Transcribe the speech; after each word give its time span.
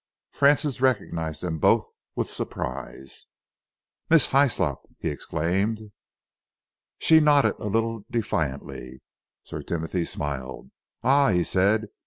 Francis 0.31 0.81
recognised 0.81 1.43
them 1.43 1.59
both 1.59 1.85
with 2.15 2.27
surprise. 2.27 3.27
"Miss 4.09 4.29
Hyslop!" 4.29 4.89
he 4.97 5.09
exclaimed. 5.11 5.91
She 6.97 7.19
nodded 7.19 7.53
a 7.59 7.65
little 7.67 8.05
defiantly. 8.09 9.03
Sir 9.43 9.61
Timothy 9.61 10.05
smiled. 10.05 10.71
"Ah!" 11.03 11.29
he 11.29 11.43
said. 11.43 11.89